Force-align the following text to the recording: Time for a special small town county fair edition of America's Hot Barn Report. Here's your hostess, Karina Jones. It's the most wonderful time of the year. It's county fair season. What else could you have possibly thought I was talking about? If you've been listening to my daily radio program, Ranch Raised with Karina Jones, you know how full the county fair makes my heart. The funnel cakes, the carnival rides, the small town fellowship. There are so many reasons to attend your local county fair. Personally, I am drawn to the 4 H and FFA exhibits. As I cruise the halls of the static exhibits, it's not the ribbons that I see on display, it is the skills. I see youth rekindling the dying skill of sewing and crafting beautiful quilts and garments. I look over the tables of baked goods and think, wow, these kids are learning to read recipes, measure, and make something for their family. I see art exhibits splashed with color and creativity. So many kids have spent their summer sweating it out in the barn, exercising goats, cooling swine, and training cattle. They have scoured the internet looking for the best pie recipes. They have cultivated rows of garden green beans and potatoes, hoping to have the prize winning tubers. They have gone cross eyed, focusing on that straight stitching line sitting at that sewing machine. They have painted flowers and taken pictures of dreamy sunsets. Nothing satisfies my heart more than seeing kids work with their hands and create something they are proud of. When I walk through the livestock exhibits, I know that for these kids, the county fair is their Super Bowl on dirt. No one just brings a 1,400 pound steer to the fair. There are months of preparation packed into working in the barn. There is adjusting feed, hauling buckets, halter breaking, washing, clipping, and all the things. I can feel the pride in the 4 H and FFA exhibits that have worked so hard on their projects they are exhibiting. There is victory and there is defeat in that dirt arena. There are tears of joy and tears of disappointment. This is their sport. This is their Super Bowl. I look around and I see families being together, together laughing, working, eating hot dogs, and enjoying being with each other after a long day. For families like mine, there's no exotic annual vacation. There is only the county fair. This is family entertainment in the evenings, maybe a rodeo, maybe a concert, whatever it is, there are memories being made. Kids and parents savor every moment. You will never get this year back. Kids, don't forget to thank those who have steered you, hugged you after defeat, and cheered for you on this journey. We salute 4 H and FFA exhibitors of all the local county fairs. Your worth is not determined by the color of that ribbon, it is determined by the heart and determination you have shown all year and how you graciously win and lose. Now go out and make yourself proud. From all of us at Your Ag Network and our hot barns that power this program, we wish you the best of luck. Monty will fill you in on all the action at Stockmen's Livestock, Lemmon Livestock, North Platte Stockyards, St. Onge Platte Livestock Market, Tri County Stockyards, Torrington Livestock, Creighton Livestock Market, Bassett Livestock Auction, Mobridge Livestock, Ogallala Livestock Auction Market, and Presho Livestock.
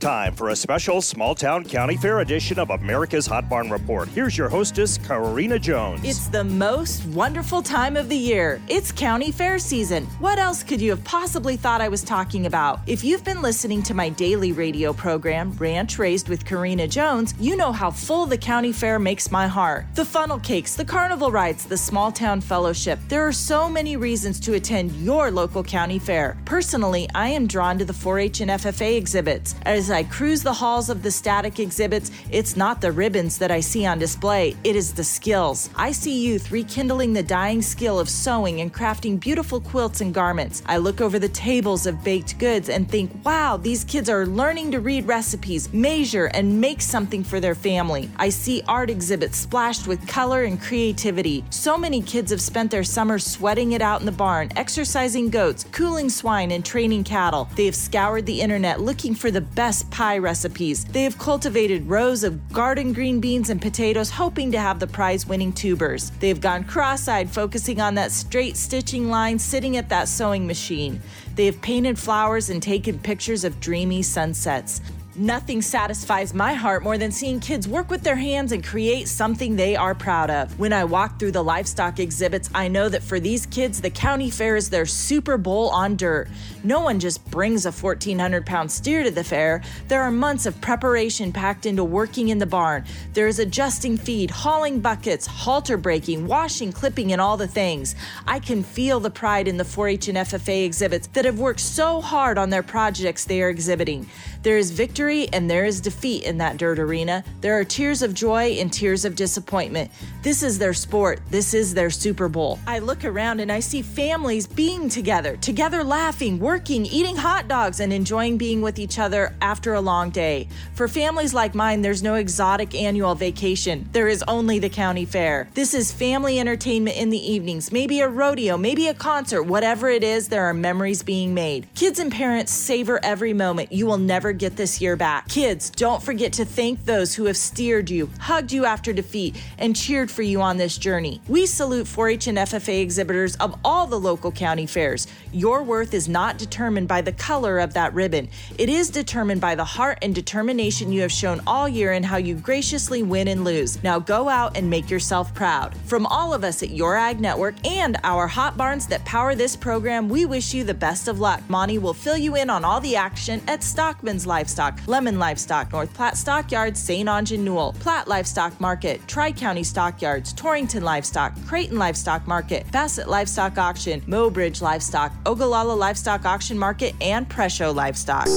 Time 0.00 0.32
for 0.32 0.50
a 0.50 0.56
special 0.56 1.02
small 1.02 1.34
town 1.34 1.64
county 1.64 1.96
fair 1.96 2.20
edition 2.20 2.60
of 2.60 2.70
America's 2.70 3.26
Hot 3.26 3.48
Barn 3.48 3.68
Report. 3.68 4.08
Here's 4.10 4.38
your 4.38 4.48
hostess, 4.48 4.96
Karina 4.96 5.58
Jones. 5.58 6.02
It's 6.04 6.28
the 6.28 6.44
most 6.44 7.04
wonderful 7.06 7.62
time 7.62 7.96
of 7.96 8.08
the 8.08 8.16
year. 8.16 8.62
It's 8.68 8.92
county 8.92 9.32
fair 9.32 9.58
season. 9.58 10.04
What 10.20 10.38
else 10.38 10.62
could 10.62 10.80
you 10.80 10.90
have 10.90 11.02
possibly 11.02 11.56
thought 11.56 11.80
I 11.80 11.88
was 11.88 12.04
talking 12.04 12.46
about? 12.46 12.78
If 12.86 13.02
you've 13.02 13.24
been 13.24 13.42
listening 13.42 13.82
to 13.84 13.94
my 13.94 14.08
daily 14.08 14.52
radio 14.52 14.92
program, 14.92 15.50
Ranch 15.58 15.98
Raised 15.98 16.28
with 16.28 16.44
Karina 16.44 16.86
Jones, 16.86 17.34
you 17.40 17.56
know 17.56 17.72
how 17.72 17.90
full 17.90 18.26
the 18.26 18.38
county 18.38 18.70
fair 18.70 19.00
makes 19.00 19.32
my 19.32 19.48
heart. 19.48 19.86
The 19.96 20.04
funnel 20.04 20.38
cakes, 20.38 20.76
the 20.76 20.84
carnival 20.84 21.32
rides, 21.32 21.64
the 21.64 21.76
small 21.76 22.12
town 22.12 22.40
fellowship. 22.40 23.00
There 23.08 23.26
are 23.26 23.32
so 23.32 23.68
many 23.68 23.96
reasons 23.96 24.38
to 24.40 24.54
attend 24.54 24.92
your 24.92 25.32
local 25.32 25.64
county 25.64 25.98
fair. 25.98 26.38
Personally, 26.44 27.08
I 27.16 27.30
am 27.30 27.48
drawn 27.48 27.78
to 27.78 27.84
the 27.84 27.92
4 27.92 28.20
H 28.20 28.40
and 28.42 28.52
FFA 28.52 28.96
exhibits. 28.96 29.56
As 29.62 29.87
I 29.90 30.02
cruise 30.02 30.42
the 30.42 30.52
halls 30.52 30.90
of 30.90 31.02
the 31.02 31.10
static 31.10 31.58
exhibits, 31.60 32.10
it's 32.30 32.56
not 32.56 32.80
the 32.80 32.92
ribbons 32.92 33.38
that 33.38 33.50
I 33.50 33.60
see 33.60 33.86
on 33.86 33.98
display, 33.98 34.56
it 34.64 34.76
is 34.76 34.92
the 34.92 35.04
skills. 35.04 35.70
I 35.76 35.92
see 35.92 36.26
youth 36.26 36.50
rekindling 36.50 37.12
the 37.12 37.22
dying 37.22 37.62
skill 37.62 37.98
of 37.98 38.08
sewing 38.08 38.60
and 38.60 38.72
crafting 38.72 39.20
beautiful 39.20 39.60
quilts 39.60 40.00
and 40.00 40.12
garments. 40.12 40.62
I 40.66 40.78
look 40.78 41.00
over 41.00 41.18
the 41.18 41.28
tables 41.28 41.86
of 41.86 42.02
baked 42.02 42.38
goods 42.38 42.68
and 42.68 42.90
think, 42.90 43.10
wow, 43.24 43.56
these 43.56 43.84
kids 43.84 44.08
are 44.08 44.26
learning 44.26 44.72
to 44.72 44.80
read 44.80 45.06
recipes, 45.06 45.72
measure, 45.72 46.26
and 46.26 46.60
make 46.60 46.80
something 46.80 47.22
for 47.22 47.40
their 47.40 47.54
family. 47.54 48.10
I 48.16 48.30
see 48.30 48.62
art 48.66 48.90
exhibits 48.90 49.38
splashed 49.38 49.86
with 49.86 50.06
color 50.08 50.44
and 50.44 50.60
creativity. 50.60 51.44
So 51.50 51.76
many 51.78 52.02
kids 52.02 52.30
have 52.30 52.40
spent 52.40 52.70
their 52.70 52.84
summer 52.84 53.18
sweating 53.18 53.72
it 53.72 53.82
out 53.82 54.00
in 54.00 54.06
the 54.06 54.12
barn, 54.12 54.50
exercising 54.56 55.30
goats, 55.30 55.64
cooling 55.72 56.10
swine, 56.10 56.50
and 56.50 56.64
training 56.64 57.04
cattle. 57.04 57.48
They 57.54 57.66
have 57.66 57.76
scoured 57.76 58.26
the 58.26 58.40
internet 58.40 58.80
looking 58.80 59.14
for 59.14 59.30
the 59.30 59.40
best 59.40 59.77
pie 59.84 60.18
recipes. 60.18 60.84
They 60.84 61.02
have 61.02 61.18
cultivated 61.18 61.88
rows 61.88 62.24
of 62.24 62.52
garden 62.52 62.92
green 62.92 63.20
beans 63.20 63.50
and 63.50 63.60
potatoes, 63.60 64.10
hoping 64.10 64.52
to 64.52 64.58
have 64.58 64.80
the 64.80 64.86
prize 64.86 65.26
winning 65.26 65.52
tubers. 65.52 66.10
They 66.20 66.28
have 66.28 66.40
gone 66.40 66.64
cross 66.64 67.08
eyed, 67.08 67.30
focusing 67.30 67.80
on 67.80 67.94
that 67.94 68.12
straight 68.12 68.56
stitching 68.56 69.08
line 69.08 69.38
sitting 69.38 69.76
at 69.76 69.88
that 69.88 70.08
sewing 70.08 70.46
machine. 70.46 71.00
They 71.34 71.46
have 71.46 71.60
painted 71.62 71.98
flowers 71.98 72.50
and 72.50 72.62
taken 72.62 72.98
pictures 72.98 73.44
of 73.44 73.60
dreamy 73.60 74.02
sunsets. 74.02 74.80
Nothing 75.18 75.62
satisfies 75.62 76.32
my 76.32 76.54
heart 76.54 76.84
more 76.84 76.96
than 76.96 77.10
seeing 77.10 77.40
kids 77.40 77.66
work 77.66 77.90
with 77.90 78.02
their 78.02 78.14
hands 78.14 78.52
and 78.52 78.62
create 78.62 79.08
something 79.08 79.56
they 79.56 79.74
are 79.74 79.92
proud 79.92 80.30
of. 80.30 80.56
When 80.60 80.72
I 80.72 80.84
walk 80.84 81.18
through 81.18 81.32
the 81.32 81.42
livestock 81.42 81.98
exhibits, 81.98 82.48
I 82.54 82.68
know 82.68 82.88
that 82.88 83.02
for 83.02 83.18
these 83.18 83.44
kids, 83.44 83.80
the 83.80 83.90
county 83.90 84.30
fair 84.30 84.54
is 84.54 84.70
their 84.70 84.86
Super 84.86 85.36
Bowl 85.36 85.70
on 85.70 85.96
dirt. 85.96 86.28
No 86.62 86.82
one 86.82 87.00
just 87.00 87.28
brings 87.32 87.66
a 87.66 87.72
1,400 87.72 88.46
pound 88.46 88.70
steer 88.70 89.02
to 89.02 89.10
the 89.10 89.24
fair. 89.24 89.60
There 89.88 90.02
are 90.02 90.12
months 90.12 90.46
of 90.46 90.60
preparation 90.60 91.32
packed 91.32 91.66
into 91.66 91.82
working 91.82 92.28
in 92.28 92.38
the 92.38 92.46
barn. 92.46 92.84
There 93.12 93.26
is 93.26 93.40
adjusting 93.40 93.96
feed, 93.96 94.30
hauling 94.30 94.78
buckets, 94.78 95.26
halter 95.26 95.76
breaking, 95.76 96.28
washing, 96.28 96.70
clipping, 96.70 97.10
and 97.10 97.20
all 97.20 97.36
the 97.36 97.48
things. 97.48 97.96
I 98.28 98.38
can 98.38 98.62
feel 98.62 99.00
the 99.00 99.10
pride 99.10 99.48
in 99.48 99.56
the 99.56 99.64
4 99.64 99.88
H 99.88 100.06
and 100.06 100.18
FFA 100.18 100.64
exhibits 100.64 101.08
that 101.08 101.24
have 101.24 101.40
worked 101.40 101.58
so 101.58 102.00
hard 102.00 102.38
on 102.38 102.50
their 102.50 102.62
projects 102.62 103.24
they 103.24 103.42
are 103.42 103.48
exhibiting. 103.48 104.08
There 104.44 104.58
is 104.58 104.70
victory 104.70 105.07
and 105.08 105.50
there 105.50 105.64
is 105.64 105.80
defeat 105.80 106.24
in 106.24 106.38
that 106.38 106.56
dirt 106.58 106.78
arena. 106.78 107.24
There 107.40 107.58
are 107.58 107.64
tears 107.64 108.02
of 108.02 108.12
joy 108.12 108.58
and 108.60 108.72
tears 108.72 109.04
of 109.04 109.16
disappointment. 109.16 109.90
This 110.22 110.42
is 110.42 110.58
their 110.58 110.74
sport. 110.74 111.20
This 111.30 111.54
is 111.54 111.72
their 111.72 111.88
Super 111.88 112.28
Bowl. 112.28 112.58
I 112.66 112.80
look 112.80 113.04
around 113.04 113.40
and 113.40 113.50
I 113.50 113.60
see 113.60 113.80
families 113.80 114.46
being 114.46 114.88
together, 114.88 115.36
together 115.38 115.82
laughing, 115.82 116.38
working, 116.38 116.84
eating 116.86 117.16
hot 117.16 117.48
dogs, 117.48 117.80
and 117.80 117.92
enjoying 117.92 118.36
being 118.36 118.60
with 118.60 118.78
each 118.78 118.98
other 118.98 119.34
after 119.40 119.74
a 119.74 119.80
long 119.80 120.10
day. 120.10 120.48
For 120.74 120.88
families 120.88 121.32
like 121.32 121.54
mine, 121.54 121.80
there's 121.80 122.02
no 122.02 122.16
exotic 122.16 122.74
annual 122.74 123.14
vacation. 123.14 123.88
There 123.92 124.08
is 124.08 124.22
only 124.28 124.58
the 124.58 124.68
county 124.68 125.06
fair. 125.06 125.48
This 125.54 125.72
is 125.72 125.90
family 125.90 126.38
entertainment 126.38 126.96
in 126.96 127.08
the 127.10 127.32
evenings, 127.32 127.72
maybe 127.72 128.00
a 128.00 128.08
rodeo, 128.08 128.56
maybe 128.58 128.88
a 128.88 128.94
concert, 128.94 129.44
whatever 129.44 129.88
it 129.88 130.04
is, 130.04 130.28
there 130.28 130.44
are 130.44 130.54
memories 130.54 131.02
being 131.02 131.32
made. 131.32 131.66
Kids 131.74 131.98
and 131.98 132.12
parents 132.12 132.52
savor 132.52 133.00
every 133.02 133.32
moment. 133.32 133.72
You 133.72 133.86
will 133.86 133.98
never 133.98 134.32
get 134.32 134.56
this 134.56 134.80
year 134.80 134.96
back. 134.98 135.28
Kids, 135.28 135.70
don't 135.70 136.02
forget 136.02 136.32
to 136.34 136.44
thank 136.44 136.84
those 136.84 137.14
who 137.14 137.24
have 137.24 137.36
steered 137.36 137.88
you, 137.88 138.10
hugged 138.18 138.52
you 138.52 138.64
after 138.64 138.92
defeat, 138.92 139.40
and 139.56 139.74
cheered 139.74 140.10
for 140.10 140.22
you 140.22 140.42
on 140.42 140.56
this 140.56 140.76
journey. 140.76 141.20
We 141.28 141.46
salute 141.46 141.86
4 141.86 142.08
H 142.10 142.26
and 142.26 142.38
FFA 142.38 142.82
exhibitors 142.82 143.36
of 143.36 143.58
all 143.64 143.86
the 143.86 143.98
local 143.98 144.32
county 144.32 144.66
fairs. 144.66 145.06
Your 145.32 145.62
worth 145.62 145.94
is 145.94 146.08
not 146.08 146.36
determined 146.36 146.88
by 146.88 147.00
the 147.00 147.12
color 147.12 147.58
of 147.58 147.72
that 147.74 147.94
ribbon, 147.94 148.28
it 148.58 148.68
is 148.68 148.90
determined 148.90 149.40
by 149.40 149.54
the 149.54 149.64
heart 149.64 149.98
and 150.02 150.14
determination 150.14 150.92
you 150.92 151.02
have 151.02 151.12
shown 151.12 151.40
all 151.46 151.68
year 151.68 151.92
and 151.92 152.04
how 152.04 152.16
you 152.16 152.34
graciously 152.34 153.02
win 153.02 153.28
and 153.28 153.44
lose. 153.44 153.82
Now 153.82 153.98
go 153.98 154.28
out 154.28 154.56
and 154.56 154.68
make 154.68 154.90
yourself 154.90 155.32
proud. 155.34 155.76
From 155.86 156.06
all 156.06 156.34
of 156.34 156.44
us 156.44 156.62
at 156.62 156.70
Your 156.70 156.96
Ag 156.96 157.20
Network 157.20 157.54
and 157.66 157.96
our 158.02 158.26
hot 158.26 158.56
barns 158.56 158.86
that 158.88 159.04
power 159.04 159.34
this 159.34 159.54
program, 159.54 160.08
we 160.08 160.24
wish 160.24 160.52
you 160.52 160.64
the 160.64 160.74
best 160.74 161.08
of 161.08 161.20
luck. 161.20 161.42
Monty 161.48 161.78
will 161.78 161.94
fill 161.94 162.16
you 162.16 162.34
in 162.36 162.50
on 162.50 162.64
all 162.64 162.80
the 162.80 162.96
action 162.96 163.40
at 163.46 163.60
Stockmen's 163.60 164.26
Livestock, 164.26 164.77
Lemmon 164.86 165.18
Livestock, 165.18 165.72
North 165.72 165.92
Platte 165.94 166.16
Stockyards, 166.16 166.80
St. 166.80 167.08
Onge 167.08 167.38
Platte 167.80 168.08
Livestock 168.08 168.60
Market, 168.60 169.06
Tri 169.06 169.32
County 169.32 169.62
Stockyards, 169.62 170.32
Torrington 170.32 170.82
Livestock, 170.82 171.32
Creighton 171.46 171.78
Livestock 171.78 172.26
Market, 172.26 172.70
Bassett 172.70 173.08
Livestock 173.08 173.58
Auction, 173.58 174.00
Mobridge 174.02 174.62
Livestock, 174.62 175.12
Ogallala 175.26 175.74
Livestock 175.74 176.24
Auction 176.24 176.58
Market, 176.58 176.94
and 177.00 177.28
Presho 177.28 177.74
Livestock. 177.74 178.28